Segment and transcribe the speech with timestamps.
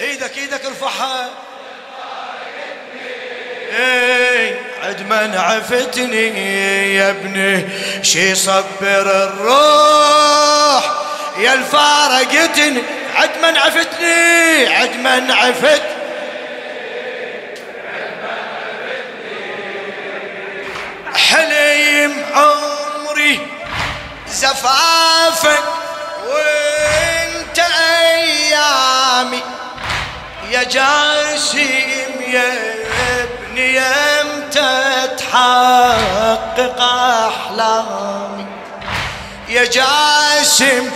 [0.00, 1.30] إيدك إيدك ارفعها.
[3.78, 7.68] إيه عد من عفتني يا ابني
[8.02, 10.84] شي صبر الروح.
[11.38, 12.82] يا الفارقتني
[13.16, 15.82] عد من عفتني عد من عفت.
[21.14, 23.40] حليم عمري
[24.28, 25.62] زفافك
[30.56, 32.52] يا جاسم يا
[33.22, 38.46] ابني إمتى تحقق أحلامي.
[39.48, 40.90] يا جاسم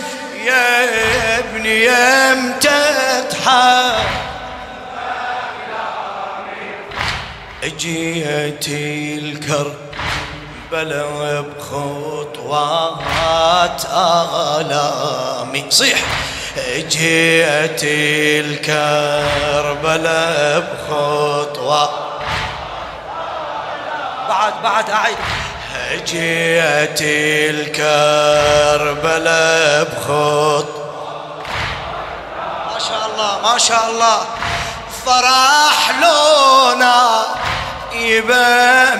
[0.45, 4.05] يا ابني إمتى تحقق
[7.63, 9.75] اجيتي الكر
[10.71, 12.71] بلا بخطوات
[14.57, 15.65] آلامي.
[15.69, 15.99] صيح.
[16.57, 17.81] جيت
[18.45, 21.89] الكربلاء بخطوة.
[24.29, 25.17] بعد بعد أعيد.
[26.05, 27.01] جيت
[27.81, 30.67] الكربلاء بخط
[32.73, 34.19] ما شاء الله ما شاء الله.
[35.05, 37.25] فرح لونا
[37.93, 38.95] يبا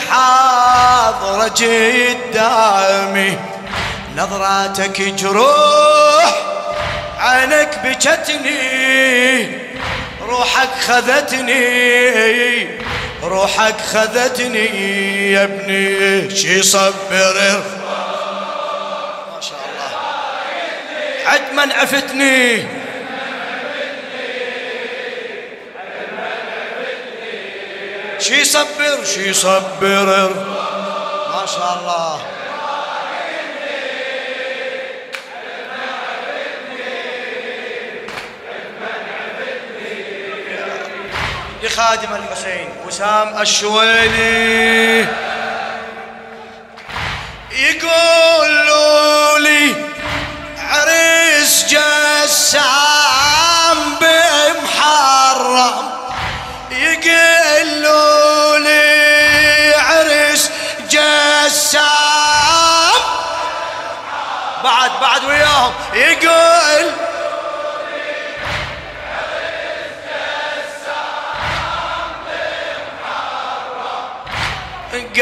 [0.00, 3.38] متحاضر قدامي
[4.16, 6.05] نظراتك جروح
[7.18, 9.58] عينك بكتني
[10.20, 12.68] روحك خذتني
[13.22, 16.30] روحك خذتني يا ابني.
[16.36, 17.62] شي صبر.
[19.34, 19.90] ما شاء الله.
[21.26, 22.66] عد من عفتني
[28.18, 30.30] شي صبر شي صبر.
[31.34, 32.20] ما شاء الله.
[41.76, 45.06] لخادم الحسين وسام الشويلي.
[47.52, 49.74] يقولوا لي
[50.58, 52.58] عريس جسام
[54.00, 55.90] بمحرم.
[56.70, 60.50] يقولوا لي عريس
[60.90, 61.86] جسام.
[64.64, 65.72] بعد بعد وياهم.
[65.94, 67.05] يقول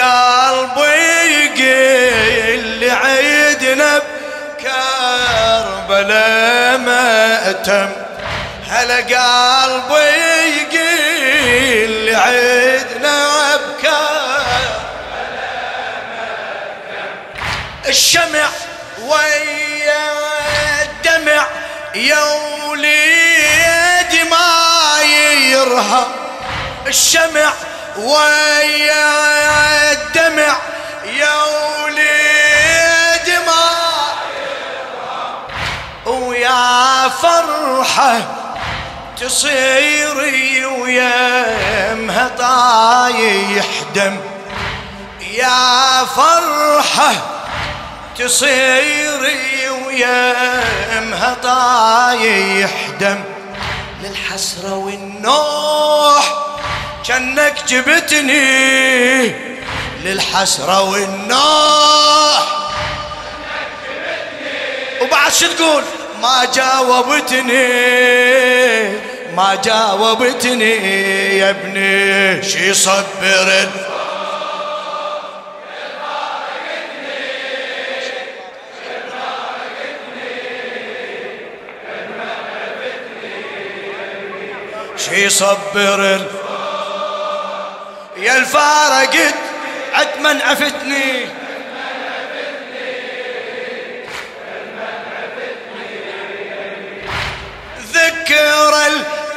[0.00, 4.03] قلبي يقل عيدنا
[5.78, 7.93] بكربلاء مأتم
[8.69, 10.09] هلا قلبي
[10.72, 14.34] يقل عيدنا بكربلاء
[17.88, 18.49] الشمع
[19.00, 20.12] ويا
[20.83, 21.47] الدمع
[21.94, 22.25] يا
[22.69, 25.03] وليد ما
[25.53, 26.06] يرهب
[26.87, 27.53] الشمع
[27.97, 30.56] ويا الدمع
[31.05, 31.34] يا
[31.84, 33.71] وليد ما
[36.12, 38.16] ويا فرحة
[39.21, 44.21] تصيري ويمها طايح دم.
[45.31, 47.12] يا فرحة
[48.19, 53.25] تصيري ويمها طايح دم.
[54.03, 56.25] للحسرة والنوح
[57.06, 59.32] كأنك جبتني
[60.04, 62.70] للحسرة والنوح
[65.03, 65.82] وبعد شو تقول؟
[66.22, 67.69] ما جاوبتني
[69.37, 70.75] ما جاوبتني
[71.38, 72.42] يا ابني.
[72.42, 73.69] شي صبر
[84.97, 86.21] شي صبر
[88.24, 89.34] يا الفارقت
[89.94, 91.26] عتمن عفتني
[97.92, 98.74] ذكر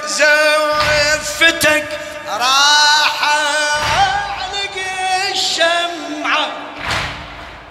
[0.06, 1.86] زفتك
[2.28, 3.24] راح
[4.40, 4.78] علق
[5.32, 6.48] الشمعة.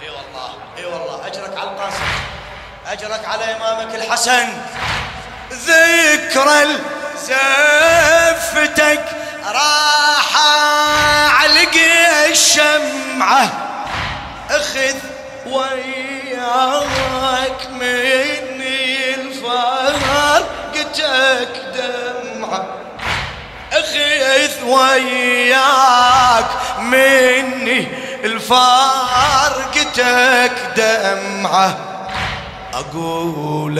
[0.01, 2.03] إي والله إي والله أجرك على القاسم.
[2.87, 4.47] أجرك على إمامك الحسن.
[5.51, 6.67] ذكر
[7.15, 9.05] زفتك
[9.45, 10.26] راح
[12.31, 13.51] الشمعة.
[14.49, 14.95] أخذ
[15.45, 16.79] وياك
[17.79, 20.83] مني الفارقتك
[21.75, 22.65] دمعة.
[23.73, 27.87] أخذ وياك مني
[28.23, 29.75] الفارقتك
[30.77, 31.77] دمعة.
[32.73, 33.79] أقول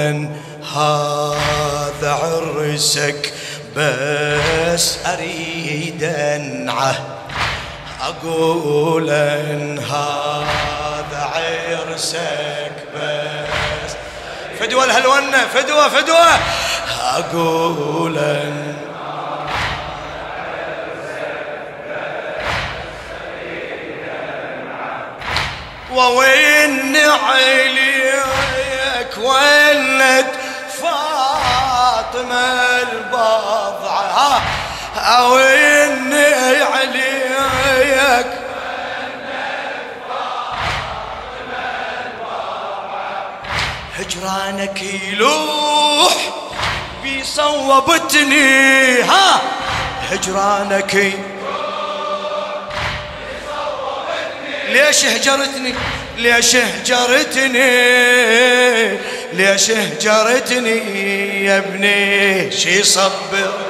[0.75, 3.33] هذا عرسك
[3.75, 7.16] بس أريد أنعه.
[8.01, 13.91] أقول إن هذا عرسك بس.
[14.59, 16.39] فدوة الهلونه فدوة فدوة.
[17.01, 18.77] أقول إن
[25.97, 26.97] وين
[27.27, 30.27] عليك ولد
[30.81, 34.41] فاطمة البضعة؟
[34.97, 36.63] أو إني
[38.07, 38.27] عليك
[43.95, 46.15] هجرانك يلوح
[47.03, 49.41] بيصوبتني ها؟
[50.11, 51.13] هجرانك
[54.69, 55.73] ليش هجرتني؟
[56.17, 57.67] ليش هجرتني؟
[59.33, 63.66] ليش هجرتني يا ابني؟ شي صبر.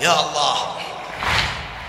[0.00, 0.56] يا الله.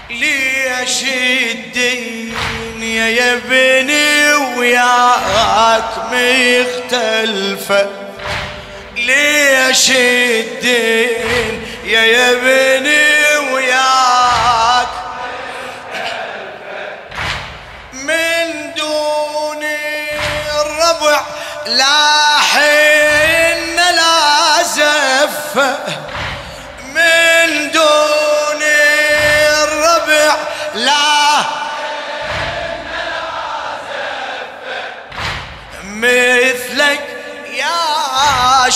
[0.09, 1.03] ليش
[1.51, 7.89] الدنيا يا ابني وياك مختلفة؟
[8.97, 11.08] ليش الدنيا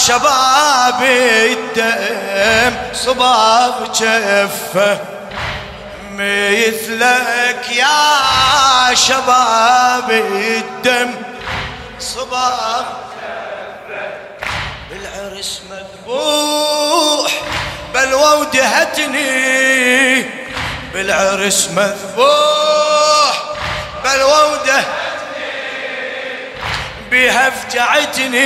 [0.08, 5.00] شباب الدم صباب جفه.
[6.12, 11.12] مثلك يا شباب الدم
[12.00, 12.86] صباح
[14.90, 17.32] بالعرس مذبوح
[17.94, 20.26] بلوى ودهتني
[20.94, 23.44] بالعرس مذبوح
[24.04, 25.04] بلوى ودهتني
[27.12, 28.44] بها فجعتني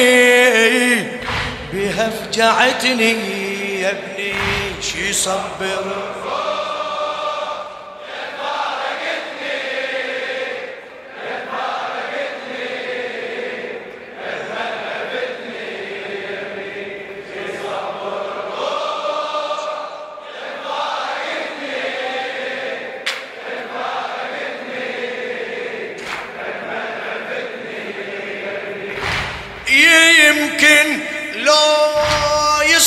[1.74, 3.12] بها فجعتني
[3.82, 4.34] يا ابني
[4.82, 6.27] شي صبر.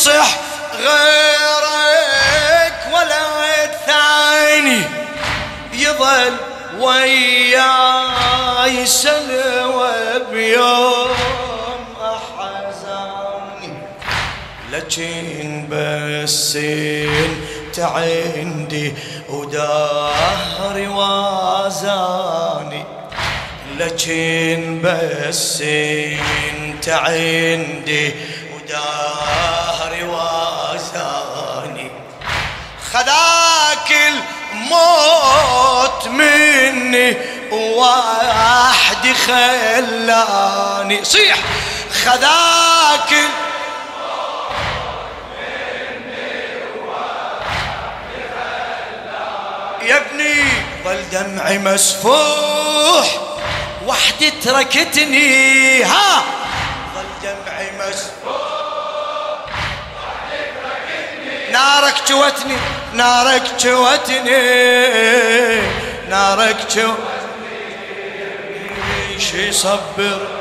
[0.00, 0.30] يصح
[0.78, 3.22] غيرك ولا
[3.64, 4.82] الثاني
[5.72, 6.36] يظل
[6.78, 9.92] وياي سلوى
[10.32, 11.16] بيوم
[12.02, 13.72] أحزاني.
[14.72, 18.94] لكن بس انت عندي
[19.28, 22.84] ودهري وازاني.
[23.78, 28.14] لكن بس انت عندي
[28.70, 31.90] ودهري وآساني.
[32.92, 33.92] خذاك
[34.52, 37.16] الموت مني
[37.52, 41.04] وحدي خلاني.
[41.04, 41.38] صيح.
[42.04, 43.12] خذاك
[49.82, 50.44] يا ابني.
[50.84, 53.06] ظل دمعي مسفوح
[53.86, 56.22] وحدي تركتني ها.
[56.94, 58.19] ظل جمعي مسفوح.
[61.60, 62.56] نارك جوتني
[62.94, 64.40] نارك جوتني
[66.08, 67.20] نارك جوتني
[69.18, 70.39] شي صبر.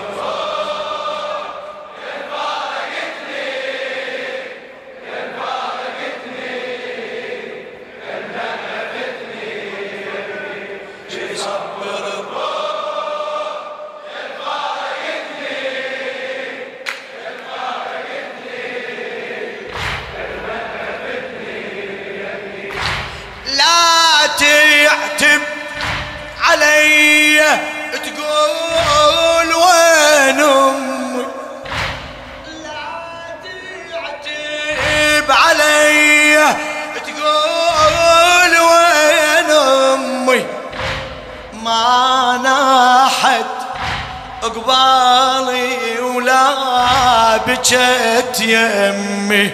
[44.70, 49.54] قبالي ولا بجت يمي.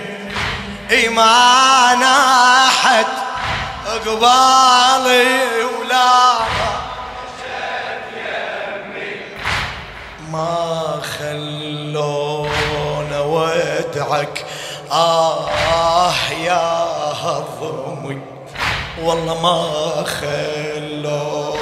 [0.91, 3.05] اي ما ناحت
[4.05, 5.37] قبالي
[5.79, 6.35] ولا
[10.31, 14.45] ما خلونا ودعك
[14.91, 15.49] آه
[16.43, 16.85] يا
[17.23, 18.19] هضمي.
[19.01, 21.55] والله ما خلونا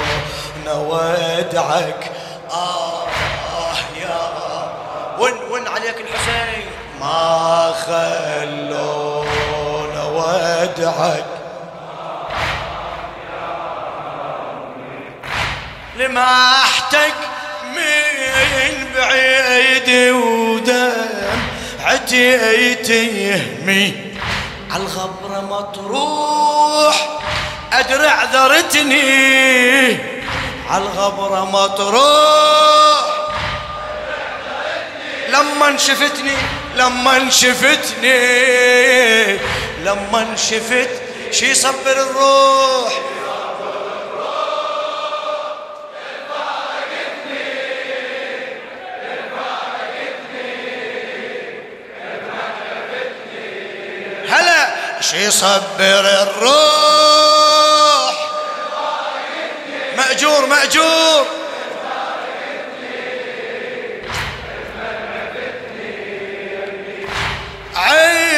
[0.74, 2.10] ودعك
[2.50, 3.04] آه
[5.24, 6.66] ون ون عليك الحسين.
[7.00, 9.24] ما خلونا
[10.04, 11.24] ودعك
[15.96, 17.14] لمحتك
[17.76, 21.38] من بعيد ودم
[21.84, 23.94] عتي تهمي
[24.70, 26.96] عالغبرة مطروح
[27.72, 29.98] أدري عذرتني
[30.70, 32.73] عالغبرة مطروح
[35.34, 36.36] لما شفتني
[36.76, 38.18] لما شفتني
[39.84, 40.90] لما شفت
[41.30, 42.92] شي يصبر الروح.
[55.00, 57.34] شي يصبر الروح.
[59.96, 61.26] مأجور مأجور.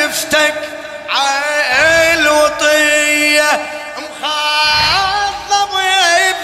[0.07, 0.55] عفتك
[2.15, 3.61] الوطية
[3.99, 5.73] مخاضب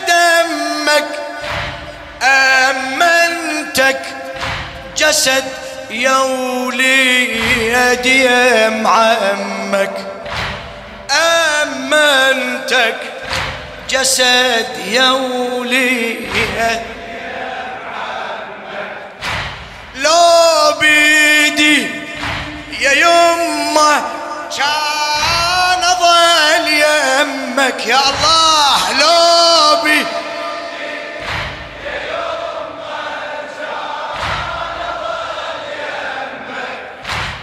[0.07, 1.05] بدمك.
[2.23, 4.01] أمنتك
[4.97, 5.45] جسد
[5.91, 8.29] يا وليدي
[8.87, 9.91] عمك
[11.63, 12.97] أمنتك
[13.91, 16.29] جسد يا وليدي
[19.95, 21.22] لو بيدي
[27.87, 30.07] يا الله لو بيدي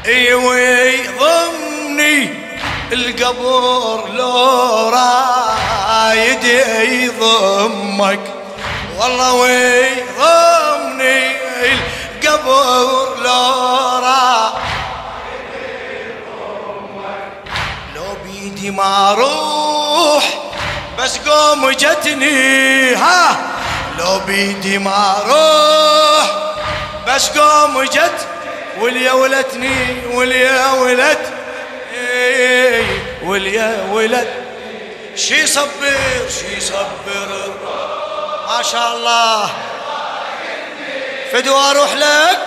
[0.06, 2.30] ايوي ضمني
[2.94, 6.44] القبر لو رايد
[7.04, 8.20] يضمك
[9.00, 9.86] والله وي
[10.20, 11.32] ضمني
[11.72, 14.60] القبر لو رايد
[15.94, 17.32] يضمك
[17.96, 19.14] لو بيدي ما
[19.90, 20.24] أروح
[21.00, 23.38] بس قوم جتني ها
[24.00, 26.26] لو بيدي ما أروح
[27.08, 28.10] بس قوم جتني
[28.80, 31.34] واليا ولتني واليا ولت
[33.24, 34.28] واليا ولت.
[35.16, 35.98] شي صبر
[36.40, 37.54] شي صبر
[38.48, 39.50] ما شاء الله.
[41.34, 42.40] فدو أروح لك.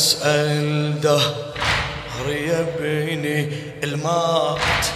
[0.00, 3.52] اسال دهر يا ابني
[3.84, 4.86] المات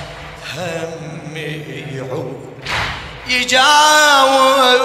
[0.56, 2.54] همي يعود
[3.28, 4.84] يجاوب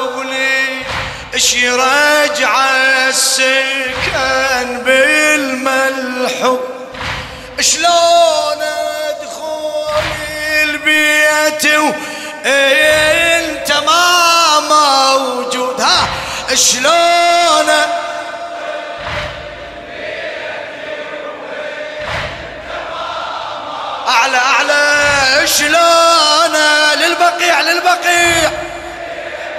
[1.35, 2.59] اش يرجع
[3.07, 6.59] السكن بالملحوم
[7.59, 8.61] شلون
[9.09, 10.03] أدخل
[10.63, 11.65] البيت
[12.45, 16.09] وانت ما موجود؟ ها
[16.55, 17.98] شلون
[24.09, 26.55] أعلى أعلى شلون
[26.99, 28.51] للبقيع للبقيع؟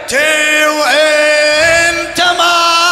[0.09, 2.91] تي وانت ما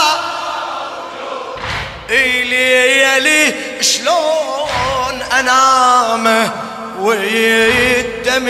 [2.09, 6.50] ليلي شلون أنام؟
[6.99, 8.45] والدمع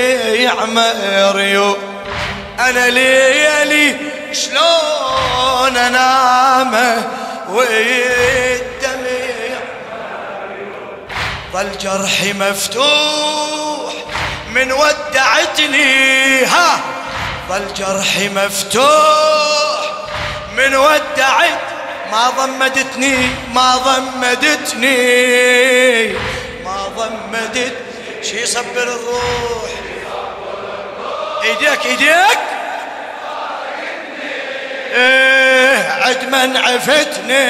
[0.64, 1.76] مريو
[2.60, 3.96] أنا ليلي
[4.32, 7.02] شلون أنام؟
[7.48, 8.57] والدمع
[11.58, 13.92] ظل جرحي مفتوح
[14.54, 16.80] من ودعتني ها.
[17.48, 19.92] ظل جرحي مفتوح
[20.56, 21.58] من ودعت
[22.12, 23.16] ما ضمدتني
[23.54, 24.98] ما ضمدتني.
[26.64, 27.76] ما ضمدت
[28.22, 29.70] شي يصبر الروح.
[31.44, 32.38] إيديك إيديك.
[34.94, 37.48] إيه عد من عفتني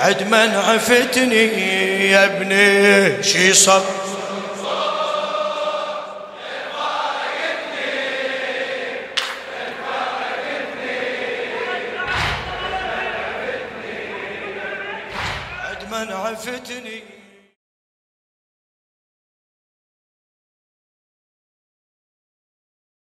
[0.00, 1.93] عد من عفتني.
[2.10, 3.82] يا ابني شي صب